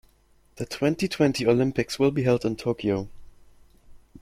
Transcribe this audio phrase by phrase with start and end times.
[0.55, 3.07] The twenty-twenty Olympics will be held in Tokyo.